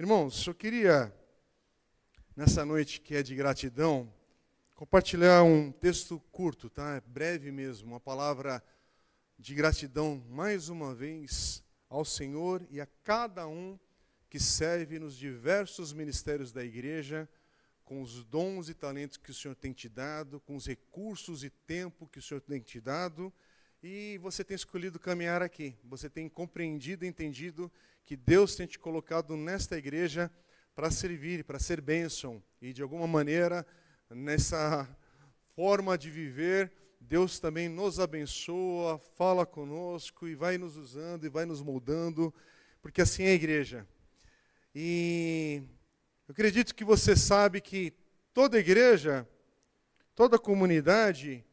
[0.00, 1.14] Irmãos, eu queria,
[2.34, 4.10] nessa noite que é de gratidão,
[4.74, 7.02] compartilhar um texto curto, tá?
[7.06, 8.64] Breve mesmo, uma palavra
[9.38, 13.78] de gratidão, mais uma vez, ao Senhor e a cada um
[14.30, 17.28] que serve nos diversos ministérios da igreja,
[17.84, 21.50] com os dons e talentos que o Senhor tem te dado, com os recursos e
[21.50, 23.30] tempo que o Senhor tem te dado,
[23.82, 25.74] e você tem escolhido caminhar aqui.
[25.84, 27.70] Você tem compreendido e entendido
[28.04, 30.30] que Deus tem te colocado nesta igreja
[30.74, 32.42] para servir, para ser bênção.
[32.60, 33.66] E de alguma maneira,
[34.10, 34.88] nessa
[35.54, 41.46] forma de viver, Deus também nos abençoa, fala conosco e vai nos usando e vai
[41.46, 42.34] nos moldando,
[42.82, 43.86] porque assim é a igreja.
[44.74, 45.62] E
[46.28, 47.94] eu acredito que você sabe que
[48.34, 49.26] toda igreja,
[50.14, 51.44] toda comunidade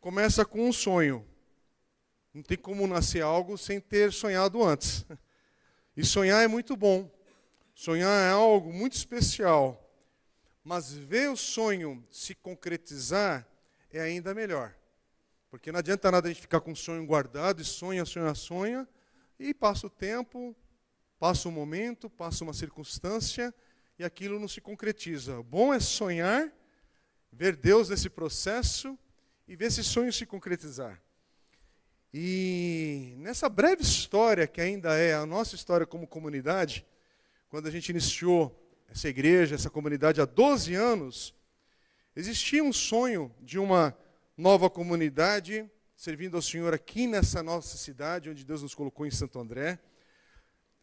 [0.00, 1.27] começa com um sonho.
[2.32, 5.04] Não tem como nascer algo sem ter sonhado antes.
[5.96, 7.10] E sonhar é muito bom.
[7.74, 9.84] Sonhar é algo muito especial.
[10.62, 13.46] Mas ver o sonho se concretizar
[13.90, 14.74] é ainda melhor.
[15.50, 18.88] Porque não adianta nada a gente ficar com o sonho guardado e sonha, sonha, sonha,
[19.38, 20.54] e passa o tempo,
[21.18, 23.54] passa o momento, passa uma circunstância
[23.98, 25.40] e aquilo não se concretiza.
[25.40, 26.52] O bom é sonhar,
[27.32, 28.98] ver Deus nesse processo
[29.46, 31.02] e ver esse sonho se concretizar.
[32.12, 36.86] E nessa breve história, que ainda é a nossa história como comunidade,
[37.48, 38.54] quando a gente iniciou
[38.88, 41.34] essa igreja, essa comunidade há 12 anos,
[42.16, 43.96] existia um sonho de uma
[44.36, 49.38] nova comunidade servindo ao Senhor aqui nessa nossa cidade, onde Deus nos colocou em Santo
[49.38, 49.78] André.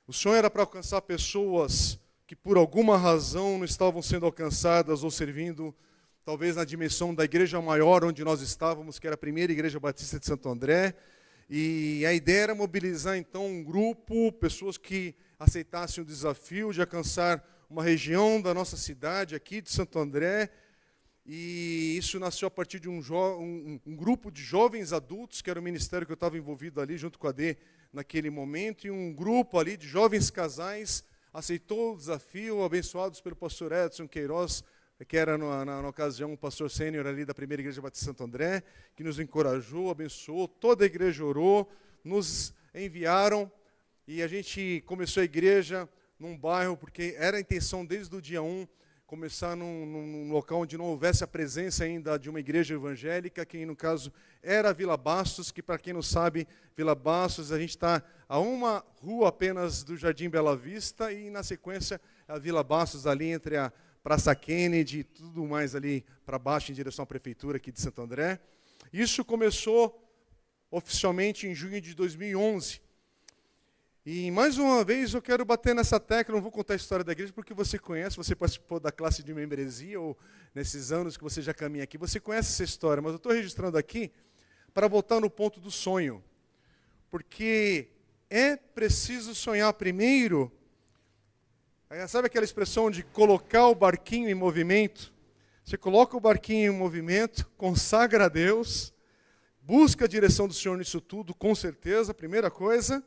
[0.05, 5.09] O sonho era para alcançar pessoas que por alguma razão não estavam sendo alcançadas ou
[5.09, 5.73] servindo,
[6.23, 10.19] talvez na dimensão da igreja maior onde nós estávamos, que era a primeira igreja batista
[10.19, 10.95] de Santo André,
[11.49, 17.43] e a ideia era mobilizar então um grupo, pessoas que aceitassem o desafio de alcançar
[17.69, 20.49] uma região da nossa cidade, aqui de Santo André.
[21.25, 25.59] E isso nasceu a partir de um, um, um grupo de jovens adultos, que era
[25.59, 27.57] o ministério que eu estava envolvido ali, junto com a D,
[27.93, 31.03] naquele momento, e um grupo ali de jovens casais
[31.33, 34.63] aceitou o desafio, abençoados pelo pastor Edson Queiroz,
[35.03, 38.23] que era na, na, na ocasião um pastor sênior ali da primeira igreja Batista Santo
[38.23, 38.63] André,
[38.95, 41.69] que nos encorajou, abençoou, toda a igreja orou,
[42.03, 43.51] nos enviaram
[44.07, 48.41] e a gente começou a igreja num bairro, porque era a intenção desde o dia
[48.41, 48.67] 1
[49.05, 53.63] começar num, num, local onde não houvesse a presença ainda de uma igreja evangélica, que
[53.65, 54.11] no caso
[54.41, 58.83] era Vila Bastos, que para quem não sabe, Vila Bastos, a gente está a uma
[59.01, 63.71] rua apenas do Jardim Bela Vista e na sequência a Vila Bastos ali entre a
[64.05, 68.03] Praça Kennedy e tudo mais ali para baixo em direção à prefeitura aqui de Santo
[68.03, 68.39] André.
[68.93, 69.99] Isso começou
[70.69, 72.79] oficialmente em junho de 2011.
[74.05, 77.13] E mais uma vez eu quero bater nessa tecla, não vou contar a história da
[77.13, 80.15] igreja porque você conhece, você participou da classe de membresia ou
[80.53, 83.75] nesses anos que você já caminha aqui, você conhece essa história, mas eu estou registrando
[83.75, 84.11] aqui
[84.71, 86.23] para voltar no ponto do sonho.
[87.09, 87.87] Porque
[88.29, 90.51] é preciso sonhar primeiro
[92.09, 95.13] Sabe aquela expressão de colocar o barquinho em movimento?
[95.63, 98.93] Você coloca o barquinho em movimento, consagra a Deus,
[99.61, 103.01] busca a direção do Senhor nisso tudo, com certeza, primeira coisa.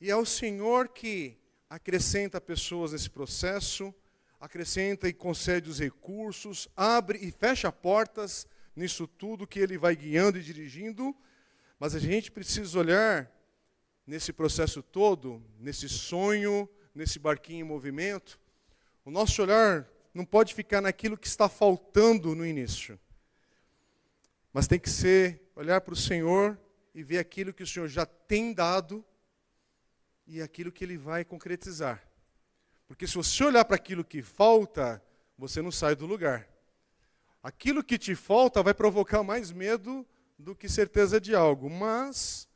[0.00, 1.36] E é o Senhor que
[1.68, 3.92] acrescenta pessoas nesse processo,
[4.40, 10.38] acrescenta e concede os recursos, abre e fecha portas nisso tudo que Ele vai guiando
[10.38, 11.14] e dirigindo.
[11.80, 13.28] Mas a gente precisa olhar
[14.06, 18.38] nesse processo todo, nesse sonho, nesse barquinho em movimento,
[19.04, 22.98] o nosso olhar não pode ficar naquilo que está faltando no início.
[24.52, 26.58] Mas tem que ser olhar para o Senhor
[26.94, 29.04] e ver aquilo que o Senhor já tem dado
[30.26, 32.06] e aquilo que ele vai concretizar.
[32.86, 35.02] Porque se você olhar para aquilo que falta,
[35.36, 36.48] você não sai do lugar.
[37.42, 40.06] Aquilo que te falta vai provocar mais medo
[40.38, 42.48] do que certeza de algo, mas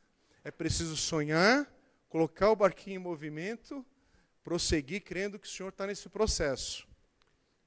[0.43, 1.71] é preciso sonhar,
[2.09, 3.85] colocar o barquinho em movimento
[4.43, 6.87] prosseguir crendo que o Senhor está nesse processo.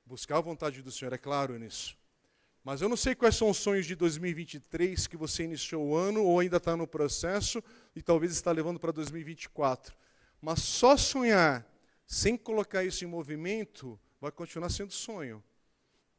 [0.04, 1.96] Buscar a vontade do Senhor, é claro nisso.
[2.62, 6.22] Mas eu não sei quais são os sonhos de 2023 que você iniciou o ano
[6.22, 7.62] ou ainda está no processo
[7.94, 9.96] e talvez está levando para 2024.
[10.40, 11.64] Mas só sonhar
[12.06, 15.42] sem colocar isso em movimento vai continuar sendo sonho.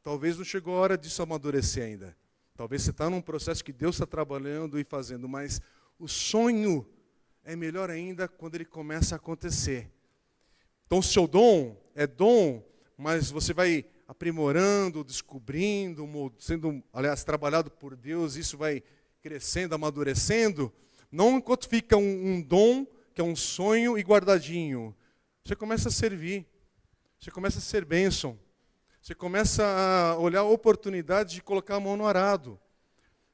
[0.02, 2.16] Talvez não chegou a hora disso amadurecer ainda.
[2.56, 5.60] Talvez você está num processo que Deus está trabalhando e fazendo, mas
[5.98, 6.88] o sonho
[7.44, 9.90] é melhor ainda quando ele começa a acontecer.
[10.88, 12.64] Então, o seu dom é dom,
[12.96, 18.82] mas você vai aprimorando, descobrindo, sendo, aliás, trabalhado por Deus, isso vai
[19.20, 20.72] crescendo, amadurecendo.
[21.12, 24.96] Não enquanto fica um, um dom, que é um sonho, e guardadinho.
[25.44, 26.46] Você começa a servir,
[27.20, 28.38] você começa a ser bênção.
[29.02, 32.58] Você começa a olhar a oportunidade de colocar a mão no arado.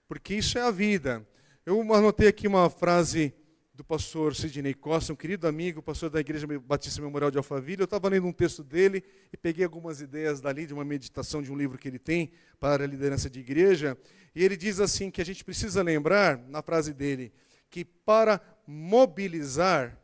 [0.09, 1.25] Porque isso é a vida.
[1.65, 3.33] Eu anotei aqui uma frase
[3.75, 7.81] do pastor Sidney Costa, um querido amigo, pastor da Igreja Batista Memorial de Alphaville.
[7.81, 11.51] Eu estava lendo um texto dele e peguei algumas ideias dali, de uma meditação de
[11.51, 12.31] um livro que ele tem
[12.61, 13.99] para a liderança de igreja.
[14.33, 17.33] E ele diz assim que a gente precisa lembrar, na frase dele,
[17.69, 19.99] que para mobilizar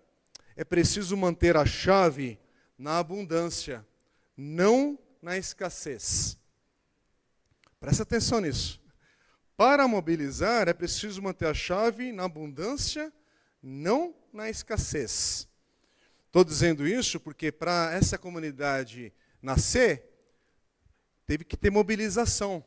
[0.56, 2.40] é preciso manter a chave
[2.76, 3.86] na abundância,
[4.36, 6.36] não na escassez.
[7.78, 8.80] Presta atenção nisso.
[9.56, 13.12] Para mobilizar é preciso manter a chave na abundância
[13.62, 15.48] não na escassez.
[16.26, 19.12] Estou dizendo isso porque para essa comunidade
[19.42, 20.04] nascer,
[21.26, 22.64] teve que ter mobilização.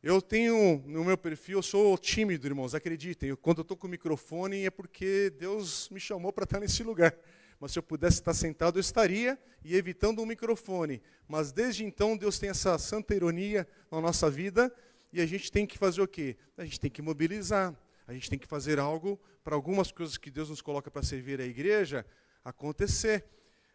[0.00, 3.34] Eu tenho no meu perfil, eu sou tímido, irmãos, acreditem.
[3.34, 7.12] quando eu estou com o microfone é porque Deus me chamou para estar nesse lugar.
[7.58, 11.02] Mas se eu pudesse estar sentado, eu estaria e evitando o microfone.
[11.26, 14.72] Mas desde então, Deus tem essa santa ironia na nossa vida
[15.12, 16.36] e a gente tem que fazer o quê?
[16.56, 17.74] A gente tem que mobilizar.
[18.06, 21.40] A gente tem que fazer algo para algumas coisas que Deus nos coloca para servir
[21.40, 22.04] a igreja
[22.44, 23.24] acontecer.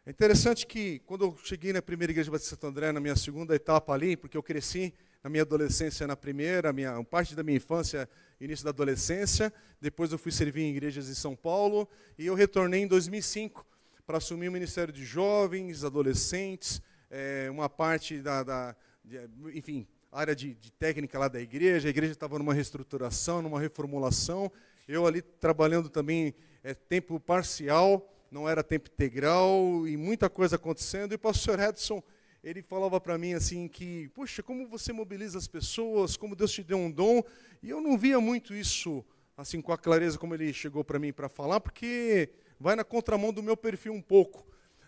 [0.05, 3.55] É interessante que, quando eu cheguei na primeira igreja de Santo André, na minha segunda
[3.55, 4.93] etapa ali, porque eu cresci
[5.23, 8.07] na minha adolescência na primeira, minha, parte da minha infância,
[8.39, 11.89] início da adolescência, depois eu fui servir em igrejas em São Paulo,
[12.19, 13.65] e eu retornei em 2005
[14.05, 19.17] para assumir o Ministério de Jovens, Adolescentes, é, uma parte da, da de,
[19.55, 24.51] enfim, área de, de técnica lá da igreja, a igreja estava numa reestruturação, numa reformulação,
[24.87, 26.33] eu ali trabalhando também
[26.63, 32.01] é, tempo parcial, não era tempo integral, e muita coisa acontecendo, e o pastor Edson,
[32.43, 36.63] ele falava para mim assim que, puxa, como você mobiliza as pessoas, como Deus te
[36.63, 37.23] deu um dom,
[37.61, 39.03] e eu não via muito isso
[39.35, 43.33] assim com a clareza como ele chegou para mim para falar, porque vai na contramão
[43.33, 44.45] do meu perfil um pouco.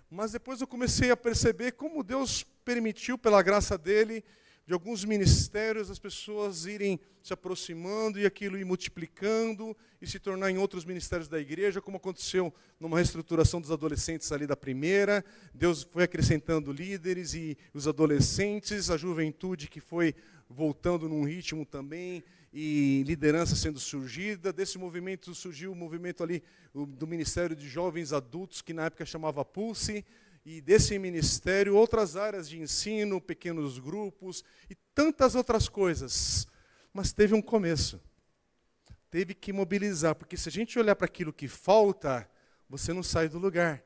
[0.09, 4.23] Mas depois eu comecei a perceber como Deus permitiu, pela graça dele,
[4.67, 10.49] de alguns ministérios, as pessoas irem se aproximando e aquilo ir multiplicando e se tornar
[10.49, 15.23] em outros ministérios da igreja, como aconteceu numa reestruturação dos adolescentes ali da primeira.
[15.53, 20.15] Deus foi acrescentando líderes e os adolescentes, a juventude que foi
[20.49, 24.51] voltando num ritmo também e liderança sendo surgida.
[24.51, 26.41] Desse movimento surgiu o movimento ali
[26.73, 30.03] do Ministério de Jovens Adultos, que na época chamava Pulse
[30.45, 36.47] e desse ministério, outras áreas de ensino, pequenos grupos e tantas outras coisas.
[36.93, 37.99] Mas teve um começo.
[39.09, 42.29] Teve que mobilizar, porque se a gente olhar para aquilo que falta,
[42.69, 43.83] você não sai do lugar.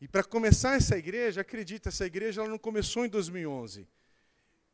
[0.00, 3.86] E para começar essa igreja, acredita, essa igreja ela não começou em 2011.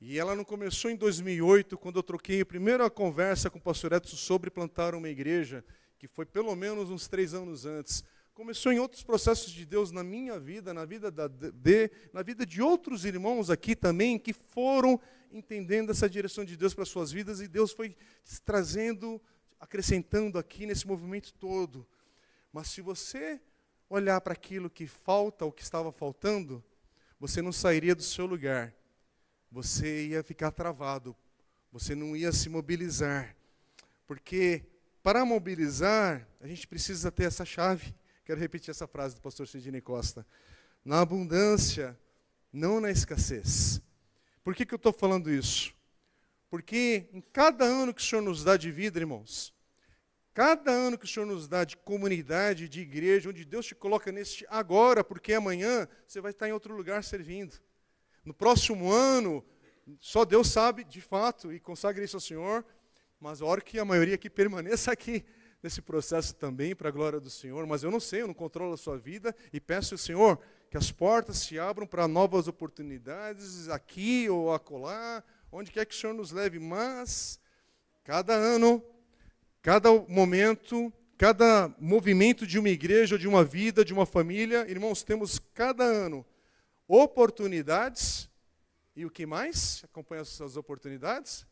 [0.01, 3.93] E ela não começou em 2008, quando eu troquei a primeira conversa com o pastor
[3.93, 5.65] Edson sobre plantar uma igreja,
[5.99, 8.05] que foi pelo menos uns três anos antes
[8.35, 12.47] começou em outros processos de Deus na minha vida, na vida da D, na vida
[12.47, 15.01] de outros irmãos aqui também, que foram
[15.31, 17.97] entendendo essa direção de Deus para suas vidas e Deus foi
[18.45, 19.21] trazendo,
[19.59, 21.87] acrescentando aqui nesse movimento todo.
[22.53, 23.41] Mas se você
[23.89, 26.65] olhar para aquilo que falta, o que estava faltando,
[27.19, 28.75] você não sairia do seu lugar.
[29.51, 31.15] Você ia ficar travado.
[31.71, 33.37] Você não ia se mobilizar.
[34.07, 34.65] Porque
[35.03, 37.95] para mobilizar, a gente precisa ter essa chave.
[38.25, 40.25] Quero repetir essa frase do pastor Sidney Costa.
[40.85, 41.99] Na abundância,
[42.53, 43.83] não na escassez.
[44.45, 45.75] Por que, que eu estou falando isso?
[46.49, 49.53] Porque em cada ano que o Senhor nos dá de vida, irmãos,
[50.33, 54.13] cada ano que o Senhor nos dá de comunidade, de igreja, onde Deus te coloca
[54.13, 57.61] neste agora, porque amanhã você vai estar em outro lugar servindo.
[58.25, 59.45] No próximo ano,
[59.99, 62.65] só Deus sabe de fato, e consagre isso ao Senhor,
[63.19, 65.25] mas a hora que a maioria aqui permaneça aqui,
[65.63, 68.75] nesse processo também, para a glória do Senhor, mas eu não sei, eu não controlo
[68.75, 70.39] a sua vida e peço ao Senhor
[70.69, 75.99] que as portas se abram para novas oportunidades aqui ou acolá, onde quer que o
[75.99, 77.39] Senhor nos leve, mas
[78.03, 78.83] cada ano,
[79.61, 85.39] cada momento, cada movimento de uma igreja, de uma vida, de uma família, irmãos, temos
[85.39, 86.27] cada ano
[86.89, 88.29] oportunidades
[88.97, 91.47] e o que mais acompanha essas oportunidades?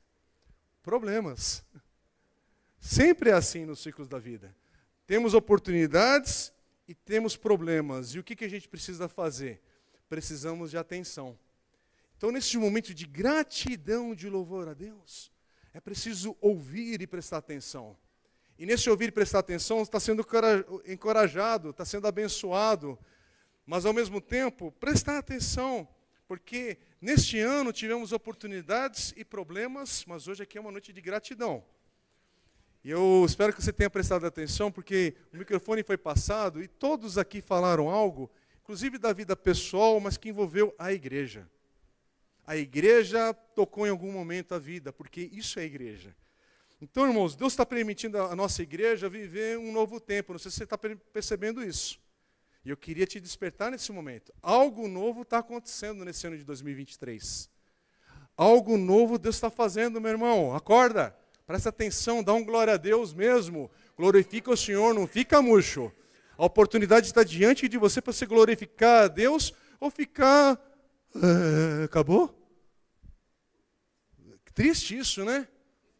[0.82, 1.64] Problemas.
[2.80, 4.56] Sempre é assim nos ciclos da vida.
[5.06, 6.50] Temos oportunidades
[6.88, 8.14] e temos problemas.
[8.14, 9.60] E o que, que a gente precisa fazer?
[10.08, 11.38] Precisamos de atenção.
[12.16, 15.30] Então, nesse momento de gratidão, de louvor a Deus,
[15.72, 17.96] é preciso ouvir e prestar atenção.
[18.58, 20.26] E nesse ouvir e prestar atenção, está sendo
[20.86, 22.98] encorajado, está sendo abençoado.
[23.64, 25.86] Mas, ao mesmo tempo, prestar atenção,
[26.26, 31.64] porque neste ano tivemos oportunidades e problemas, mas hoje aqui é uma noite de gratidão.
[32.82, 37.18] E eu espero que você tenha prestado atenção, porque o microfone foi passado e todos
[37.18, 38.30] aqui falaram algo,
[38.62, 41.48] inclusive da vida pessoal, mas que envolveu a igreja.
[42.46, 46.16] A igreja tocou em algum momento a vida, porque isso é igreja.
[46.80, 50.32] Então, irmãos, Deus está permitindo a nossa igreja viver um novo tempo.
[50.32, 52.00] Não sei se você está percebendo isso.
[52.64, 54.32] E eu queria te despertar nesse momento.
[54.42, 57.50] Algo novo está acontecendo nesse ano de 2023.
[58.34, 60.54] Algo novo Deus está fazendo, meu irmão.
[60.54, 61.14] Acorda,
[61.50, 63.68] presta atenção, dá um glória a Deus mesmo.
[63.96, 65.90] Glorifica o Senhor, não fica murcho.
[66.38, 70.54] A oportunidade está diante de você para você glorificar a Deus ou ficar.
[71.12, 72.32] Uh, acabou?
[74.54, 75.48] Triste isso, né?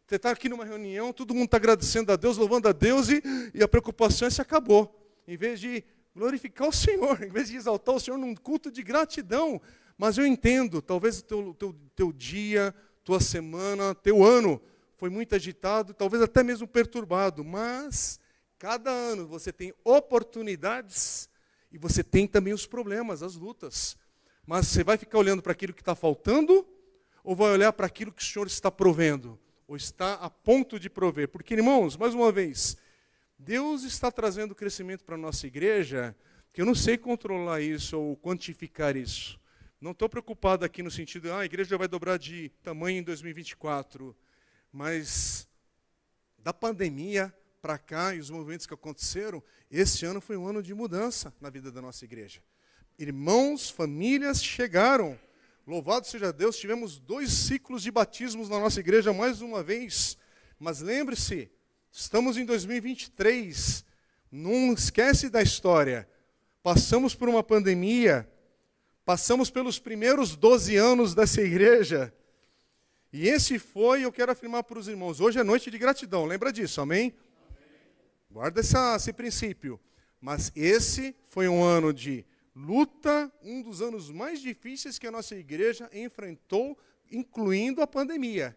[0.07, 3.21] Você está aqui numa reunião, todo mundo está agradecendo a Deus, louvando a Deus e,
[3.53, 5.05] e a preocupação se acabou.
[5.27, 5.83] Em vez de
[6.15, 9.61] glorificar o Senhor, em vez de exaltar o Senhor num culto de gratidão.
[9.97, 14.61] Mas eu entendo, talvez o teu, teu, teu dia, tua semana, teu ano
[15.01, 18.19] foi muito agitado, talvez até mesmo perturbado, mas
[18.59, 21.27] cada ano você tem oportunidades
[21.71, 23.97] e você tem também os problemas, as lutas.
[24.45, 26.63] Mas você vai ficar olhando para aquilo que está faltando
[27.23, 29.39] ou vai olhar para aquilo que o Senhor está provendo?
[29.67, 31.29] ou está a ponto de prover.
[31.29, 32.77] Porque, irmãos, mais uma vez,
[33.39, 36.15] Deus está trazendo crescimento para a nossa igreja,
[36.53, 39.39] que eu não sei controlar isso ou quantificar isso.
[39.79, 44.15] Não estou preocupado aqui no sentido, ah, a igreja vai dobrar de tamanho em 2024,
[44.71, 45.47] mas
[46.37, 50.73] da pandemia para cá e os movimentos que aconteceram, esse ano foi um ano de
[50.73, 52.41] mudança na vida da nossa igreja.
[52.97, 55.19] Irmãos, famílias chegaram
[55.65, 60.17] Louvado seja Deus, tivemos dois ciclos de batismos na nossa igreja mais uma vez.
[60.59, 61.51] Mas lembre-se,
[61.91, 63.85] estamos em 2023.
[64.31, 66.09] Não esquece da história.
[66.63, 68.29] Passamos por uma pandemia,
[69.05, 72.13] passamos pelos primeiros 12 anos dessa igreja.
[73.13, 76.51] E esse foi, eu quero afirmar para os irmãos, hoje é noite de gratidão, lembra
[76.51, 77.13] disso, amém?
[77.49, 77.59] amém.
[78.31, 79.79] Guarda essa, esse princípio.
[80.21, 82.25] Mas esse foi um ano de
[82.55, 86.77] luta, um dos anos mais difíceis que a nossa igreja enfrentou,
[87.11, 88.55] incluindo a pandemia.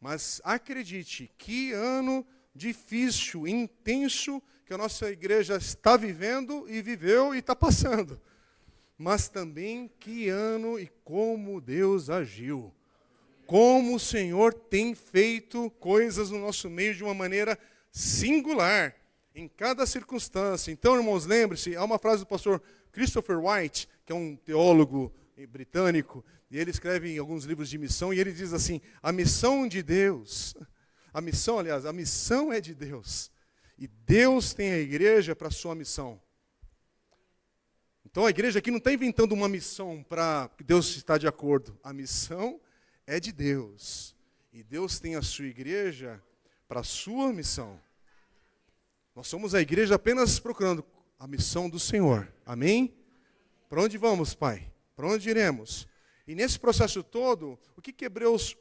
[0.00, 7.38] Mas acredite, que ano difícil, intenso que a nossa igreja está vivendo e viveu e
[7.38, 8.20] está passando.
[8.98, 12.74] Mas também que ano e como Deus agiu.
[13.50, 17.58] Como o Senhor tem feito coisas no nosso meio de uma maneira
[17.90, 18.94] singular,
[19.34, 20.70] em cada circunstância.
[20.70, 25.12] Então, irmãos, lembre-se, há uma frase do pastor Christopher White, que é um teólogo
[25.48, 29.66] britânico, e ele escreve em alguns livros de missão, e ele diz assim: a missão
[29.66, 30.54] de Deus,
[31.12, 33.32] a missão, aliás, a missão é de Deus,
[33.76, 36.22] e Deus tem a igreja para a sua missão.
[38.04, 41.76] Então a igreja aqui não está inventando uma missão para que Deus está de acordo,
[41.82, 42.60] a missão
[43.10, 44.14] é de Deus,
[44.52, 46.22] e Deus tem a sua igreja
[46.68, 47.80] para a sua missão.
[49.16, 50.84] Nós somos a igreja apenas procurando
[51.18, 52.32] a missão do Senhor.
[52.46, 52.94] Amém?
[53.68, 54.72] Para onde vamos, Pai?
[54.94, 55.88] Para onde iremos?
[56.24, 58.56] E nesse processo todo, o que, que Hebreus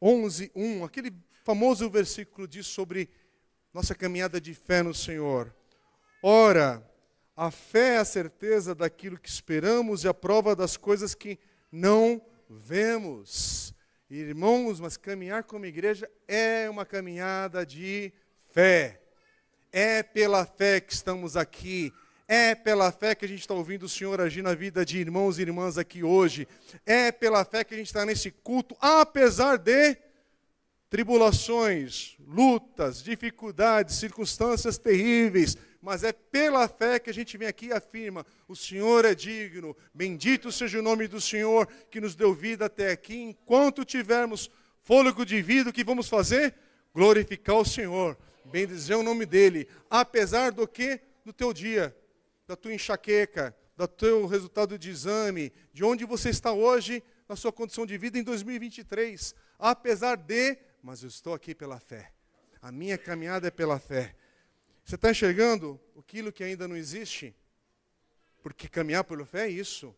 [0.00, 1.12] 11, 1, aquele
[1.44, 3.10] famoso versículo diz sobre
[3.70, 5.54] nossa caminhada de fé no Senhor?
[6.22, 6.82] Ora,
[7.36, 11.38] a fé é a certeza daquilo que esperamos e a prova das coisas que
[11.70, 13.73] não vemos.
[14.10, 18.12] Irmãos, mas caminhar como igreja é uma caminhada de
[18.52, 19.00] fé.
[19.72, 21.90] É pela fé que estamos aqui.
[22.28, 25.38] É pela fé que a gente está ouvindo o Senhor agir na vida de irmãos
[25.38, 26.46] e irmãs aqui hoje.
[26.84, 29.96] É pela fé que a gente está nesse culto, apesar de
[30.94, 35.58] tribulações, lutas, dificuldades, circunstâncias terríveis.
[35.82, 39.76] Mas é pela fé que a gente vem aqui e afirma: o Senhor é digno,
[39.92, 43.16] bendito seja o nome do Senhor que nos deu vida até aqui.
[43.16, 44.48] Enquanto tivermos
[44.84, 46.54] fôlego de vida, o que vamos fazer?
[46.94, 51.00] Glorificar o Senhor bendizer o nome dele, apesar do que?
[51.24, 51.96] Do teu dia,
[52.46, 57.50] da tua enxaqueca, do teu resultado de exame, de onde você está hoje na sua
[57.50, 59.34] condição de vida em 2023.
[59.58, 62.12] Apesar de, mas eu estou aqui pela fé.
[62.60, 64.14] A minha caminhada é pela fé.
[64.84, 67.34] Você está enxergando aquilo que ainda não existe?
[68.42, 69.96] Porque caminhar pela fé é isso.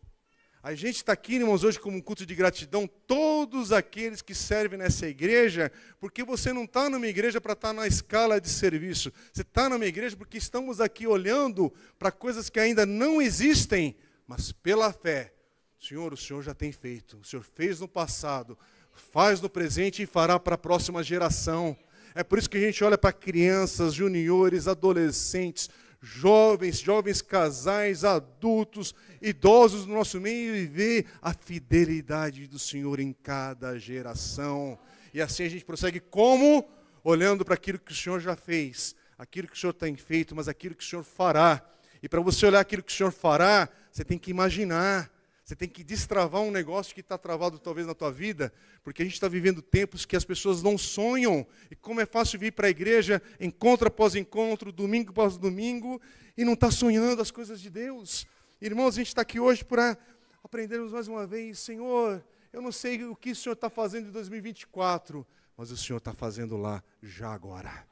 [0.63, 4.79] A gente está aqui, irmãos, hoje como um culto de gratidão, todos aqueles que servem
[4.79, 9.11] nessa igreja, porque você não está numa igreja para estar tá na escala de serviço,
[9.33, 13.93] você está numa igreja porque estamos aqui olhando para coisas que ainda não existem,
[14.25, 15.33] mas pela fé,
[15.77, 18.57] Senhor, o Senhor já tem feito, o Senhor fez no passado,
[18.99, 21.77] faz no presente e fará para a próxima geração.
[22.13, 25.69] É por isso que a gente olha para crianças, juniores, adolescentes,
[26.01, 33.13] jovens, jovens casais, adultos, idosos no nosso meio e ver a fidelidade do Senhor em
[33.13, 34.77] cada geração.
[35.13, 36.67] E assim a gente prossegue como?
[37.03, 40.47] Olhando para aquilo que o Senhor já fez, aquilo que o Senhor tem feito, mas
[40.47, 41.61] aquilo que o Senhor fará.
[42.01, 45.11] E para você olhar aquilo que o Senhor fará, você tem que imaginar.
[45.47, 48.51] Você tem que destravar um negócio que está travado talvez na tua vida,
[48.83, 51.47] porque a gente está vivendo tempos que as pessoas não sonham.
[51.71, 56.01] E como é fácil vir para a igreja, encontro após encontro, domingo após domingo,
[56.35, 58.27] e não está sonhando as coisas de Deus.
[58.61, 59.97] Irmãos, a gente está aqui hoje para
[60.43, 64.11] aprendermos mais uma vez, Senhor, eu não sei o que o Senhor está fazendo em
[64.11, 65.25] 2024,
[65.55, 67.87] mas o Senhor está fazendo lá já agora.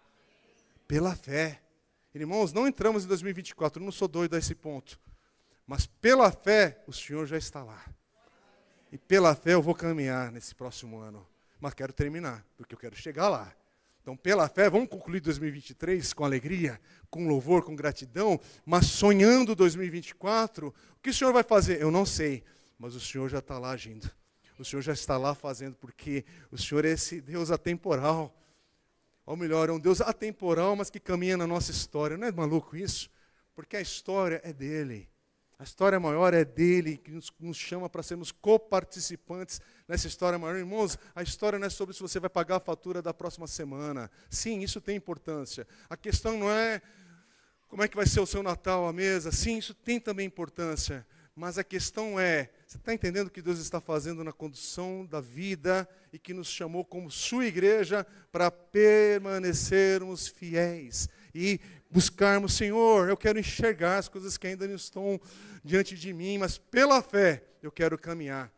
[0.86, 1.62] Pela fé.
[2.14, 5.00] Irmãos, não entramos em 2024, eu não sou doido a esse ponto.
[5.66, 7.84] Mas pela fé, o Senhor já está lá.
[8.92, 11.26] E pela fé eu vou caminhar nesse próximo ano.
[11.60, 13.54] Mas quero terminar, porque eu quero chegar lá.
[14.02, 16.80] Então, pela fé, vamos concluir 2023 com alegria,
[17.10, 20.68] com louvor, com gratidão, mas sonhando 2024.
[20.68, 21.82] O que o Senhor vai fazer?
[21.82, 22.44] Eu não sei,
[22.78, 24.08] mas o Senhor já está lá agindo.
[24.60, 28.32] O Senhor já está lá fazendo, porque o Senhor é esse Deus atemporal.
[29.26, 32.16] Ou melhor, é um Deus atemporal, mas que caminha na nossa história.
[32.16, 33.10] Não é maluco isso?
[33.56, 35.10] Porque a história é dele.
[35.58, 40.58] A história maior é dele, que nos, nos chama para sermos coparticipantes nessa história maior.
[40.58, 44.12] Irmãos, a história não é sobre se você vai pagar a fatura da próxima semana.
[44.30, 45.66] Sim, isso tem importância.
[45.90, 46.82] A questão não é
[47.70, 49.32] como é que vai ser o seu Natal, a mesa.
[49.32, 51.08] Sim, isso tem também importância.
[51.34, 55.20] Mas a questão é, você está entendendo o que Deus está fazendo na condução da
[55.22, 61.60] vida e que nos chamou como sua igreja para permanecermos fiéis e
[61.96, 65.18] buscarmos, Senhor, eu quero enxergar as coisas que ainda não estão
[65.64, 68.52] diante de mim, mas pela fé eu quero caminhar.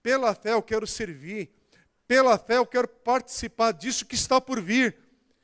[0.00, 1.50] Pela fé eu quero servir.
[2.06, 4.96] Pela fé eu quero participar disso que está por vir.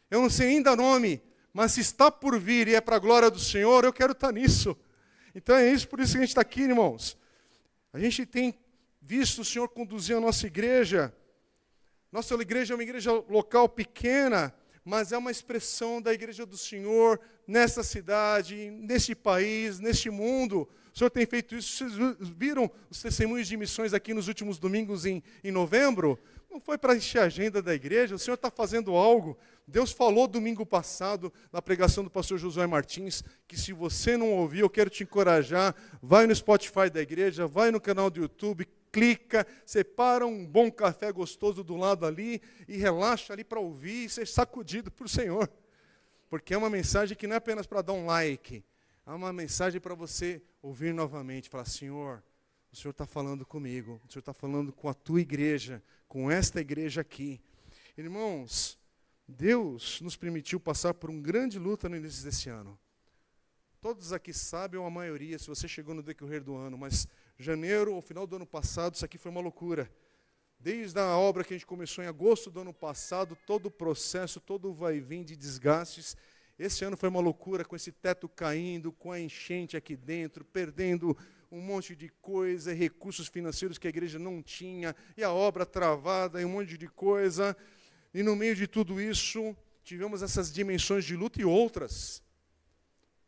[0.09, 1.21] Eu não sei ainda nome,
[1.53, 4.31] mas se está por vir e é para a glória do Senhor, eu quero estar
[4.31, 4.77] nisso.
[5.35, 7.19] Então é isso, por isso que a gente está aqui, irmãos.
[7.93, 8.55] A gente tem
[9.03, 11.13] visto o Senhor conduzir a nossa igreja.
[12.13, 14.55] Nossa igreja é uma igreja local pequena,
[14.91, 20.69] mas é uma expressão da igreja do Senhor nessa cidade, neste país, neste mundo.
[20.93, 21.89] O Senhor tem feito isso.
[21.89, 26.19] Vocês viram os testemunhos de missões aqui nos últimos domingos em, em novembro?
[26.51, 29.39] Não foi para encher a agenda da igreja, o Senhor está fazendo algo.
[29.65, 34.67] Deus falou domingo passado, na pregação do pastor Josué Martins, que se você não ouviu,
[34.67, 35.73] eu quero te encorajar,
[36.03, 41.13] vai no Spotify da igreja, vai no canal do YouTube, clica, separa um bom café
[41.13, 45.51] gostoso do lado ali e relaxa ali para ouvir e ser sacudido por Senhor.
[46.29, 48.65] Porque é uma mensagem que não é apenas para dar um like,
[49.07, 52.23] é uma mensagem para você ouvir novamente, falar, Senhor,
[52.73, 56.61] o Senhor está falando comigo, o Senhor está falando com a tua igreja, com esta
[56.61, 57.41] igreja aqui.
[57.97, 58.79] Irmãos,
[59.27, 62.79] Deus nos permitiu passar por uma grande luta no início desse ano.
[63.81, 67.09] Todos aqui sabem, ou a maioria, se você chegou no decorrer do ano, mas
[67.43, 69.91] janeiro, ou final do ano passado, isso aqui foi uma loucura.
[70.59, 74.39] Desde a obra que a gente começou em agosto do ano passado, todo o processo,
[74.39, 76.17] todo o vai e vem de desgastes.
[76.59, 81.17] Esse ano foi uma loucura, com esse teto caindo, com a enchente aqui dentro, perdendo
[81.51, 86.41] um monte de coisa, recursos financeiros que a igreja não tinha, e a obra travada,
[86.43, 87.57] e um monte de coisa.
[88.13, 92.23] E no meio de tudo isso, tivemos essas dimensões de luta e outras.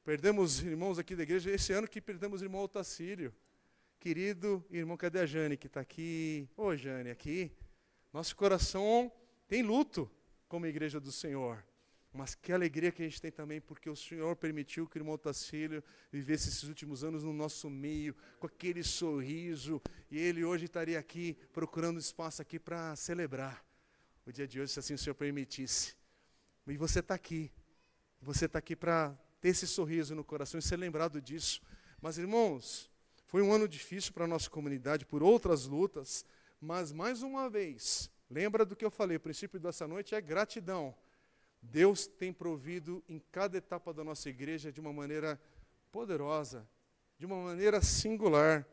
[0.04, 3.32] Perdemos irmãos aqui da igreja, esse ano que perdemos o irmão Otacílio.
[4.02, 6.48] Querido irmão, cadê a Jane que está aqui?
[6.56, 7.52] Ô Jane, aqui.
[8.12, 9.12] Nosso coração
[9.46, 10.10] tem luto
[10.48, 11.64] como igreja do Senhor.
[12.12, 15.16] Mas que alegria que a gente tem também, porque o Senhor permitiu que o irmão
[15.16, 20.98] Tacílio vivesse esses últimos anos no nosso meio, com aquele sorriso, e ele hoje estaria
[20.98, 23.64] aqui procurando espaço aqui para celebrar
[24.26, 25.94] o dia de hoje, se assim o Senhor permitisse.
[26.66, 27.52] E você está aqui,
[28.20, 31.62] você está aqui para ter esse sorriso no coração e ser lembrado disso.
[32.00, 32.90] Mas, irmãos,
[33.32, 36.22] foi um ano difícil para a nossa comunidade por outras lutas,
[36.60, 40.94] mas mais uma vez, lembra do que eu falei, o princípio dessa noite é gratidão.
[41.62, 45.40] Deus tem provido em cada etapa da nossa igreja de uma maneira
[45.90, 46.68] poderosa,
[47.18, 48.68] de uma maneira singular.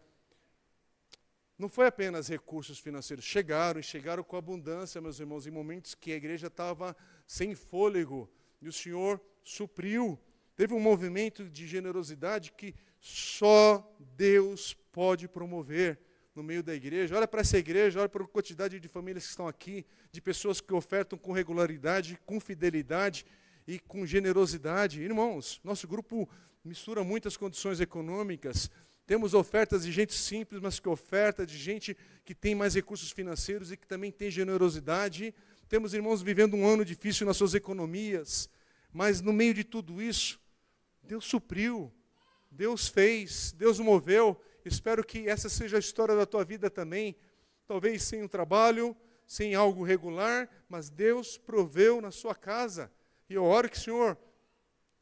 [1.57, 6.11] Não foi apenas recursos financeiros, chegaram e chegaram com abundância, meus irmãos, em momentos que
[6.11, 6.93] a igreja estava
[7.25, 8.29] sem fôlego,
[8.61, 10.19] e o Senhor supriu.
[10.53, 15.99] Teve um movimento de generosidade que só Deus pode promover
[16.35, 17.15] no meio da igreja.
[17.15, 20.61] Olha para essa igreja, olha para a quantidade de famílias que estão aqui, de pessoas
[20.61, 23.25] que ofertam com regularidade, com fidelidade
[23.67, 25.01] e com generosidade.
[25.01, 26.29] Irmãos, nosso grupo
[26.63, 28.69] mistura muitas condições econômicas.
[29.05, 33.71] Temos ofertas de gente simples, mas que oferta de gente que tem mais recursos financeiros
[33.71, 35.33] e que também tem generosidade.
[35.67, 38.49] Temos irmãos vivendo um ano difícil nas suas economias,
[38.93, 40.39] mas no meio de tudo isso,
[41.01, 41.91] Deus supriu.
[42.51, 44.39] Deus fez, Deus moveu.
[44.65, 47.15] Espero que essa seja a história da tua vida também.
[47.67, 52.91] Talvez sem um trabalho, sem algo regular, mas Deus proveu na sua casa.
[53.29, 54.17] E eu oro que, Senhor,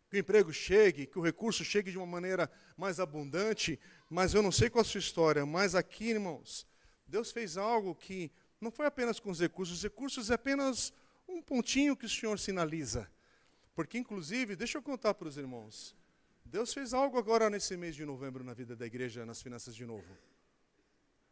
[0.09, 3.79] que o emprego chegue, que o recurso chegue de uma maneira mais abundante,
[4.09, 6.67] mas eu não sei qual a sua história, mas aqui, irmãos,
[7.07, 10.93] Deus fez algo que não foi apenas com os recursos, os recursos é apenas
[11.27, 13.09] um pontinho que o Senhor sinaliza.
[13.75, 15.95] Porque, inclusive, deixa eu contar para os irmãos,
[16.49, 19.85] Deus fez algo agora nesse mês de novembro na vida da igreja, nas finanças de
[19.85, 20.17] novo.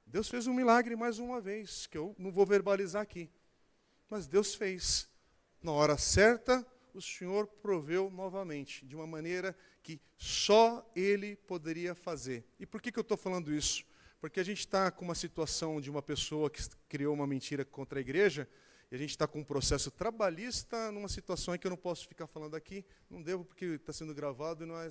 [0.05, 3.29] Deus fez um milagre mais uma vez, que eu não vou verbalizar aqui.
[4.09, 5.09] Mas Deus fez.
[5.61, 12.45] Na hora certa, o Senhor proveu novamente, de uma maneira que só Ele poderia fazer.
[12.59, 13.85] E por que, que eu estou falando isso?
[14.19, 17.99] Porque a gente está com uma situação de uma pessoa que criou uma mentira contra
[17.99, 18.49] a igreja,
[18.91, 22.27] e a gente está com um processo trabalhista numa situação que eu não posso ficar
[22.27, 24.89] falando aqui, não devo porque está sendo gravado e não é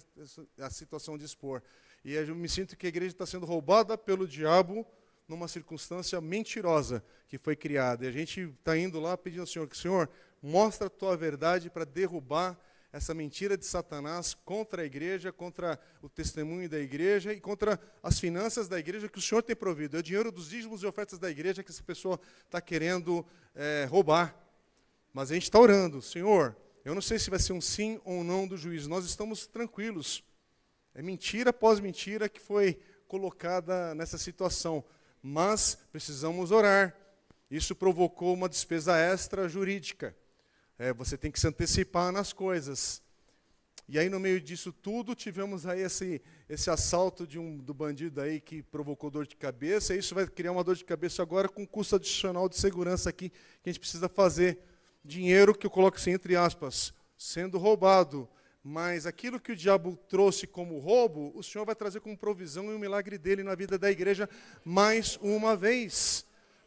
[0.58, 1.62] a situação de expor.
[2.04, 4.86] E eu me sinto que a igreja está sendo roubada pelo diabo
[5.26, 8.04] numa circunstância mentirosa que foi criada.
[8.04, 10.10] E a gente está indo lá pedindo ao Senhor que, Senhor,
[10.42, 12.58] mostra a tua verdade para derrubar
[12.96, 18.20] essa mentira de Satanás contra a igreja, contra o testemunho da igreja e contra as
[18.20, 19.96] finanças da igreja que o Senhor tem provido.
[19.96, 23.86] É o dinheiro dos dízimos e ofertas da igreja que essa pessoa está querendo é,
[23.90, 24.34] roubar.
[25.12, 28.20] Mas a gente está orando, Senhor, eu não sei se vai ser um sim ou
[28.20, 30.22] um não do juiz, nós estamos tranquilos.
[30.94, 32.78] É mentira após mentira que foi
[33.08, 34.84] colocada nessa situação
[35.26, 36.94] mas precisamos orar.
[37.50, 40.14] Isso provocou uma despesa extra jurídica.
[40.78, 43.02] É, você tem que se antecipar nas coisas.
[43.88, 48.20] E aí, no meio disso tudo, tivemos aí esse, esse assalto de um, do bandido
[48.20, 49.94] aí que provocou dor de cabeça.
[49.94, 53.30] E isso vai criar uma dor de cabeça agora com custo adicional de segurança aqui
[53.30, 54.58] que a gente precisa fazer.
[55.04, 58.28] Dinheiro que eu coloco assim entre aspas, sendo roubado
[58.66, 62.74] mas aquilo que o diabo trouxe como roubo, o Senhor vai trazer como provisão e
[62.74, 64.26] um milagre dele na vida da igreja
[64.64, 66.24] mais uma vez.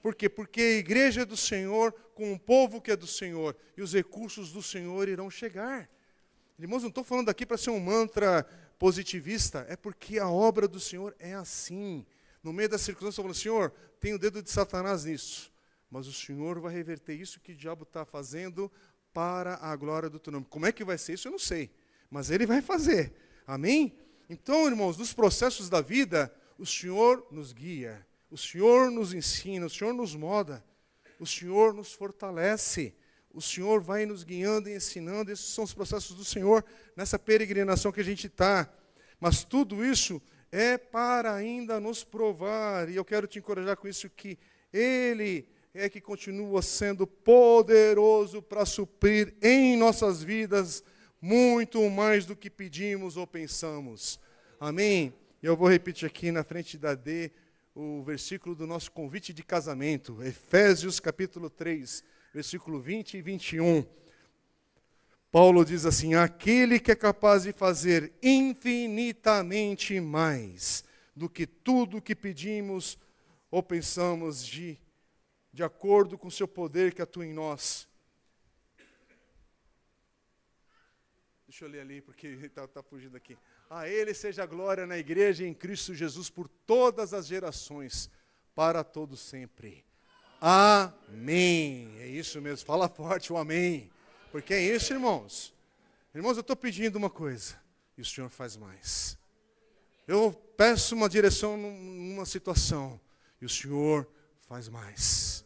[0.07, 0.29] Por quê?
[0.29, 3.93] Porque a igreja é do Senhor, com o povo que é do Senhor, e os
[3.93, 5.89] recursos do Senhor irão chegar.
[6.57, 8.43] Irmãos, não estou falando aqui para ser um mantra
[8.79, 12.05] positivista, é porque a obra do Senhor é assim.
[12.41, 15.51] No meio da circunstância, eu falo, Senhor, tem o dedo de Satanás nisso,
[15.91, 18.71] mas o Senhor vai reverter isso que o diabo está fazendo
[19.13, 20.45] para a glória do teu nome.
[20.49, 21.27] Como é que vai ser isso?
[21.27, 21.69] Eu não sei
[22.09, 23.13] mas Ele vai fazer.
[23.45, 23.93] Amém?
[24.29, 29.69] Então, irmãos, nos processos da vida, o Senhor nos guia, o Senhor nos ensina, o
[29.69, 30.63] Senhor nos moda,
[31.19, 32.93] o Senhor nos fortalece,
[33.33, 35.31] o Senhor vai nos guiando e ensinando.
[35.31, 36.63] Esses são os processos do Senhor
[36.95, 38.71] nessa peregrinação que a gente está.
[39.19, 44.09] Mas tudo isso é para ainda nos provar, e eu quero te encorajar com isso,
[44.09, 44.37] que
[44.71, 50.83] Ele é que continua sendo poderoso para suprir em nossas vidas
[51.21, 54.19] muito mais do que pedimos ou pensamos.
[54.59, 55.13] Amém?
[55.41, 57.31] Eu vou repetir aqui na frente da D
[57.79, 63.85] o versículo do nosso convite de casamento, Efésios capítulo 3, versículo 20 e 21.
[65.31, 70.83] Paulo diz assim: Aquele que é capaz de fazer infinitamente mais
[71.15, 72.97] do que tudo que pedimos
[73.51, 74.79] ou pensamos, de,
[75.53, 77.87] de acordo com o seu poder que atua em nós.
[81.47, 83.37] Deixa eu ler ali, porque está tá fugindo aqui.
[83.69, 88.09] A Ele seja a glória na igreja e em Cristo Jesus por todas as gerações,
[88.55, 89.83] para todos sempre.
[90.39, 91.93] Amém.
[91.99, 92.65] É isso mesmo.
[92.65, 93.91] Fala forte o amém.
[94.31, 95.53] Porque é isso, irmãos.
[96.15, 97.55] Irmãos, eu estou pedindo uma coisa
[97.97, 99.17] e o Senhor faz mais.
[100.07, 102.99] Eu peço uma direção numa situação
[103.41, 104.09] e o Senhor
[104.47, 105.45] faz mais.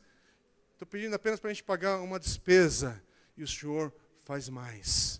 [0.73, 3.01] Estou pedindo apenas para a gente pagar uma despesa
[3.36, 3.91] e o Senhor
[4.23, 5.11] faz mais.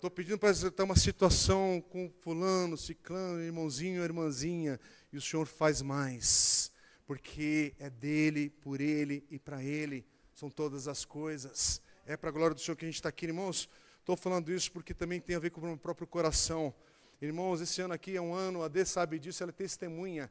[0.00, 4.80] Estou pedindo para acertar uma situação com fulano, ciclano, irmãozinho, irmãzinha,
[5.12, 6.72] e o Senhor faz mais,
[7.06, 11.82] porque é dele, por ele e para ele são todas as coisas.
[12.06, 13.68] É para a glória do Senhor que a gente está aqui, irmãos.
[13.98, 16.72] Estou falando isso porque também tem a ver com o meu próprio coração.
[17.20, 20.30] Irmãos, esse ano aqui é um ano, a D sabe disso, ela é testemunha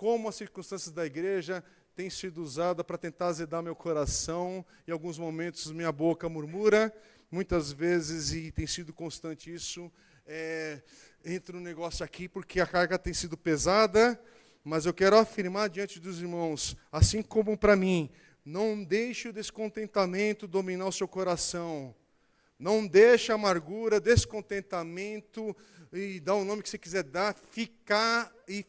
[0.00, 1.62] como as circunstâncias da igreja
[1.94, 4.64] têm sido usadas para tentar azedar meu coração.
[4.88, 6.90] Em alguns momentos minha boca murmura,
[7.30, 9.90] muitas vezes, e tem sido constante isso,
[10.26, 10.82] é,
[11.24, 14.20] entra um negócio aqui porque a carga tem sido pesada,
[14.64, 18.10] mas eu quero afirmar diante dos irmãos, assim como para mim,
[18.44, 21.94] não deixe o descontentamento dominar o seu coração.
[22.58, 25.56] Não deixe a amargura, descontentamento,
[25.92, 28.64] e dá o nome que você quiser dar, ficar e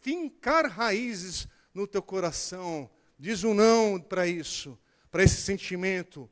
[0.00, 2.90] fincar raízes no teu coração.
[3.18, 4.78] Diz um não para isso,
[5.10, 6.30] para esse sentimento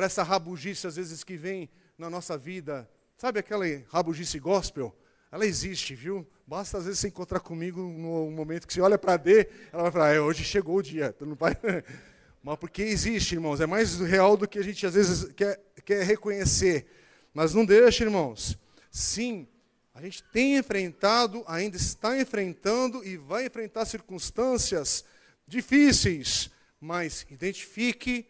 [0.00, 2.88] para essa rabugice, às vezes, que vem na nossa vida.
[3.18, 4.96] Sabe aquela rabugice gospel?
[5.30, 6.26] Ela existe, viu?
[6.46, 9.92] Basta, às vezes, você encontrar comigo no momento que você olha para D, ela vai
[9.92, 11.12] falar, é, hoje chegou o dia.
[11.12, 11.54] Tu não vai...
[12.42, 16.02] Mas porque existe, irmãos, é mais real do que a gente, às vezes, quer, quer
[16.02, 16.86] reconhecer.
[17.34, 18.58] Mas não deixe, irmãos.
[18.90, 19.46] Sim,
[19.92, 25.04] a gente tem enfrentado, ainda está enfrentando e vai enfrentar circunstâncias
[25.46, 28.26] difíceis, mas identifique,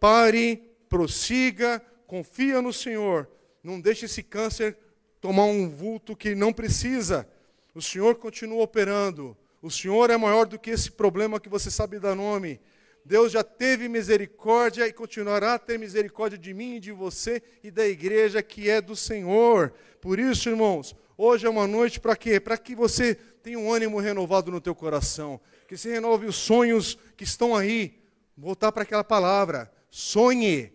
[0.00, 3.28] pare, prossiga, confia no Senhor.
[3.62, 4.76] Não deixe esse câncer
[5.20, 7.28] tomar um vulto que não precisa.
[7.74, 9.36] O Senhor continua operando.
[9.62, 12.60] O Senhor é maior do que esse problema que você sabe dar nome.
[13.04, 17.86] Deus já teve misericórdia e continuará a ter misericórdia de mim de você e da
[17.86, 19.72] igreja que é do Senhor.
[20.00, 22.38] Por isso, irmãos, hoje é uma noite para quê?
[22.40, 26.98] Para que você tenha um ânimo renovado no teu coração, que se renove os sonhos
[27.16, 27.98] que estão aí.
[28.36, 30.72] Voltar para aquela palavra: sonhe,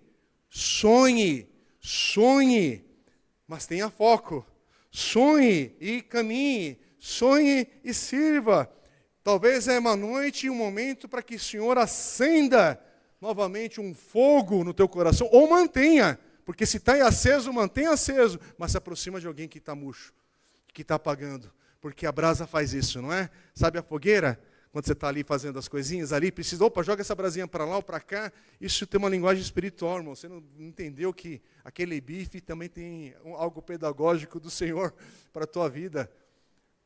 [0.49, 1.47] sonhe,
[1.79, 2.83] sonhe,
[3.47, 4.45] mas tenha foco.
[4.91, 8.71] Sonhe e caminhe, sonhe e sirva.
[9.23, 12.81] Talvez é uma noite e um momento para que o Senhor acenda
[13.21, 18.71] novamente um fogo no teu coração, ou mantenha, porque se está aceso, mantenha aceso, mas
[18.71, 20.13] se aproxima de alguém que está murcho,
[20.73, 23.29] que está apagando, porque a brasa faz isso, não é?
[23.53, 24.41] Sabe a fogueira?
[24.71, 27.77] Quando você está ali fazendo as coisinhas ali, precisa, opa, joga essa brasinha para lá
[27.77, 28.31] ou para cá.
[28.61, 30.15] Isso tem uma linguagem espiritual, irmão.
[30.15, 34.93] Você não entendeu que aquele bife também tem algo pedagógico do Senhor
[35.33, 36.09] para a tua vida.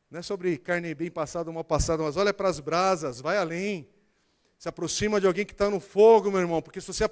[0.09, 3.35] Não é sobre carne bem passada ou mal passada, mas olha para as brasas, vai
[3.35, 3.89] além.
[4.57, 7.03] Se aproxima de alguém que está no fogo, meu irmão, porque se você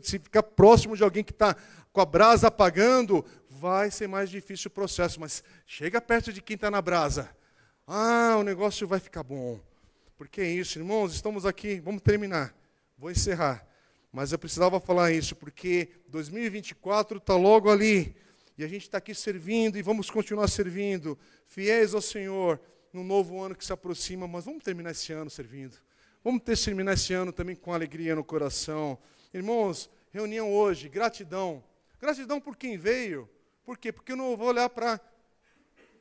[0.00, 1.56] se ficar próximo de alguém que está
[1.92, 5.18] com a brasa apagando, vai ser mais difícil o processo.
[5.18, 7.28] Mas chega perto de quem está na brasa.
[7.84, 9.58] Ah, o negócio vai ficar bom.
[10.20, 12.54] Porque é isso, irmãos, estamos aqui, vamos terminar.
[12.98, 13.66] Vou encerrar.
[14.12, 18.14] Mas eu precisava falar isso, porque 2024 está logo ali.
[18.58, 22.60] E a gente está aqui servindo e vamos continuar servindo, fiéis ao Senhor,
[22.92, 25.78] no novo ano que se aproxima, mas vamos terminar esse ano servindo.
[26.22, 28.98] Vamos terminar esse ano também com alegria no coração.
[29.32, 31.64] Irmãos, reunião hoje, gratidão.
[31.98, 33.26] Gratidão por quem veio.
[33.64, 33.90] Por quê?
[33.90, 35.00] Porque eu não vou olhar para.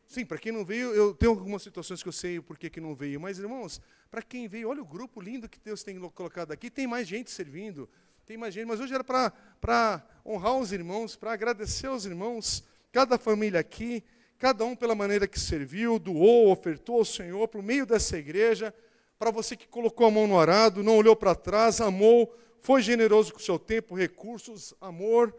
[0.10, 2.94] Sim, para quem não veio, eu tenho algumas situações que eu sei por que não
[2.94, 3.22] veio.
[3.22, 3.80] Mas, irmãos,
[4.12, 6.70] para quem veio, olha o grupo lindo que Deus tem colocado aqui.
[6.70, 7.88] Tem mais gente servindo
[8.30, 13.18] tem mais gente, mas hoje era para honrar os irmãos, para agradecer aos irmãos, cada
[13.18, 14.04] família aqui,
[14.38, 18.72] cada um pela maneira que serviu, doou, ofertou ao Senhor, o meio dessa igreja,
[19.18, 23.34] para você que colocou a mão no arado, não olhou para trás, amou, foi generoso
[23.34, 25.36] com o seu tempo, recursos, amor.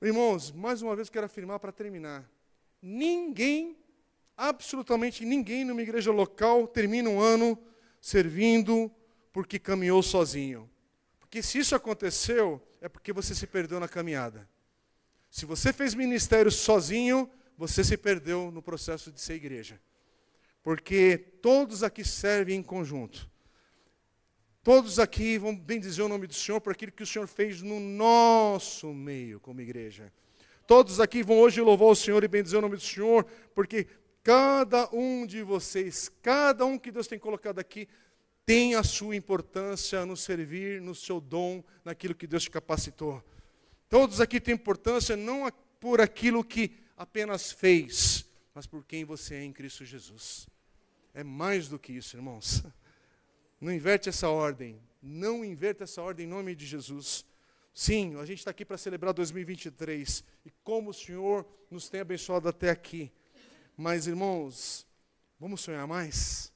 [0.00, 2.30] Irmãos, mais uma vez quero afirmar para terminar:
[2.86, 3.76] ninguém,
[4.36, 7.58] absolutamente ninguém numa igreja local termina um ano
[8.00, 8.90] servindo
[9.32, 10.70] porque caminhou sozinho.
[11.18, 14.48] Porque se isso aconteceu, é porque você se perdeu na caminhada.
[15.28, 19.80] Se você fez ministério sozinho, você se perdeu no processo de ser igreja.
[20.62, 23.28] Porque todos aqui servem em conjunto.
[24.62, 27.80] Todos aqui vão bendizer o nome do Senhor por aquilo que o Senhor fez no
[27.80, 30.12] nosso meio como igreja.
[30.66, 33.24] Todos aqui vão hoje louvar o Senhor e bendizer o nome do Senhor,
[33.54, 33.86] porque
[34.22, 37.88] cada um de vocês, cada um que Deus tem colocado aqui,
[38.44, 43.22] tem a sua importância no servir, no seu dom, naquilo que Deus te capacitou.
[43.88, 45.48] Todos aqui têm importância não
[45.80, 48.24] por aquilo que apenas fez,
[48.54, 50.48] mas por quem você é em Cristo Jesus.
[51.14, 52.64] É mais do que isso, irmãos.
[53.60, 54.78] Não inverte essa ordem.
[55.00, 57.24] Não inverta essa ordem em nome de Jesus.
[57.78, 62.48] Sim, a gente está aqui para celebrar 2023 e como o Senhor nos tem abençoado
[62.48, 63.12] até aqui.
[63.76, 64.86] Mas, irmãos,
[65.38, 66.50] vamos sonhar mais?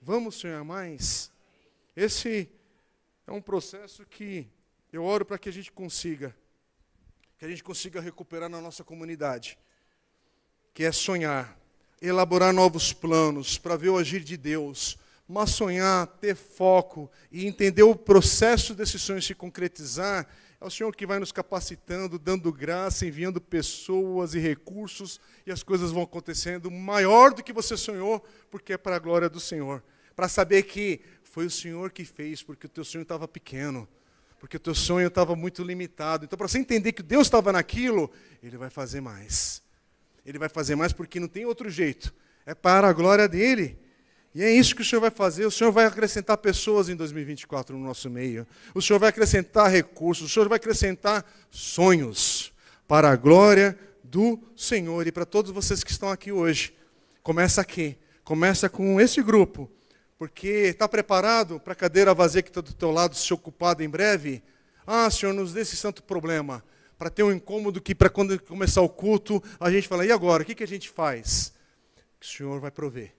[0.00, 1.32] Vamos sonhar mais?
[1.96, 2.48] Esse
[3.26, 4.46] é um processo que
[4.92, 6.32] eu oro para que a gente consiga,
[7.36, 9.58] que a gente consiga recuperar na nossa comunidade,
[10.72, 11.58] que é sonhar,
[12.00, 14.96] elaborar novos planos para ver o agir de Deus,
[15.28, 20.26] mas sonhar, ter foco e entender o processo desse sonho se concretizar,
[20.60, 25.62] é o Senhor que vai nos capacitando, dando graça, enviando pessoas e recursos, e as
[25.62, 29.84] coisas vão acontecendo maior do que você sonhou, porque é para a glória do Senhor.
[30.16, 33.86] Para saber que foi o Senhor que fez, porque o teu sonho estava pequeno,
[34.40, 36.24] porque o teu sonho estava muito limitado.
[36.24, 38.10] Então, para você entender que Deus estava naquilo,
[38.42, 39.62] Ele vai fazer mais.
[40.24, 42.12] Ele vai fazer mais porque não tem outro jeito.
[42.44, 43.78] É para a glória dele.
[44.38, 45.46] E é isso que o Senhor vai fazer.
[45.46, 48.46] O Senhor vai acrescentar pessoas em 2024 no nosso meio.
[48.72, 50.30] O Senhor vai acrescentar recursos.
[50.30, 52.52] O Senhor vai acrescentar sonhos
[52.86, 55.04] para a glória do Senhor.
[55.08, 56.72] E para todos vocês que estão aqui hoje,
[57.20, 57.98] começa aqui.
[58.22, 59.68] Começa com esse grupo.
[60.16, 63.88] Porque está preparado para a cadeira vazia que está do teu lado se ocupado em
[63.88, 64.40] breve?
[64.86, 66.62] Ah, Senhor, nos dê esse santo problema.
[66.96, 70.44] Para ter um incômodo que para quando começar o culto, a gente fala, e agora?
[70.44, 71.52] O que, que a gente faz?
[72.20, 73.17] O Senhor vai prover.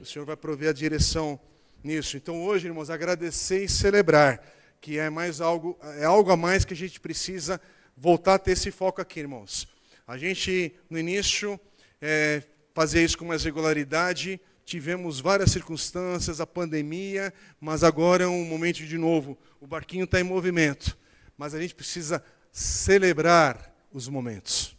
[0.00, 1.38] O Senhor vai prover a direção
[1.82, 2.16] nisso.
[2.16, 4.42] Então hoje, irmãos, agradecer e celebrar
[4.80, 7.60] que é mais algo, é algo a mais que a gente precisa
[7.96, 9.66] voltar a ter esse foco aqui, irmãos.
[10.06, 11.58] A gente, no início,
[12.00, 12.42] é,
[12.74, 18.84] fazia isso com mais regularidade, tivemos várias circunstâncias, a pandemia, mas agora é um momento
[18.84, 19.36] de novo.
[19.60, 20.96] O barquinho está em movimento,
[21.36, 24.76] mas a gente precisa celebrar os momentos.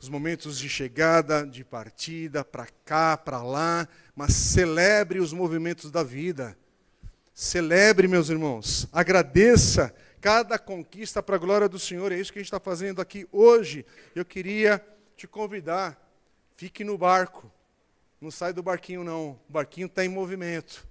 [0.00, 6.02] Os momentos de chegada, de partida, para cá, para lá, mas celebre os movimentos da
[6.02, 6.58] vida.
[7.32, 12.10] Celebre, meus irmãos, agradeça cada conquista para a glória do Senhor.
[12.10, 13.86] É isso que a gente está fazendo aqui hoje.
[14.16, 14.84] Eu queria
[15.16, 15.96] te convidar,
[16.56, 17.48] fique no barco.
[18.20, 19.38] Não sai do barquinho, não.
[19.48, 20.84] O barquinho está em movimento.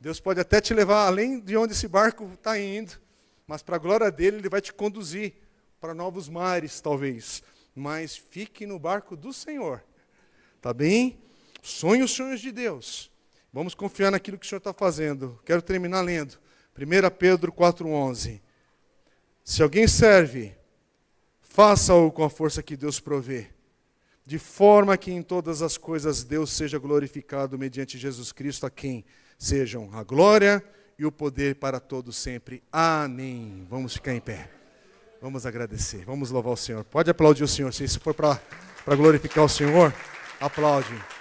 [0.00, 3.00] Deus pode até te levar além de onde esse barco está indo,
[3.48, 5.34] mas para a glória dele, ele vai te conduzir
[5.80, 7.42] para novos mares, talvez.
[7.74, 9.82] Mas fique no barco do Senhor.
[10.62, 11.18] Tá bem?
[11.62, 13.10] Sonhe os sonhos de Deus.
[13.52, 15.40] Vamos confiar naquilo que o Senhor está fazendo.
[15.44, 16.38] Quero terminar lendo.
[16.76, 18.40] 1 Pedro 4,11.
[19.44, 20.54] Se alguém serve,
[21.40, 23.48] faça-o com a força que Deus provê,
[24.24, 29.04] de forma que em todas as coisas Deus seja glorificado mediante Jesus Cristo, a quem
[29.36, 30.62] sejam a glória
[30.98, 32.62] e o poder para todos sempre.
[32.70, 33.66] Amém.
[33.68, 34.50] Vamos ficar em pé.
[35.20, 36.04] Vamos agradecer.
[36.04, 36.84] Vamos louvar o Senhor.
[36.84, 37.72] Pode aplaudir o Senhor.
[37.74, 38.40] Se isso for para
[38.96, 39.92] glorificar o Senhor,
[40.40, 41.19] aplaude.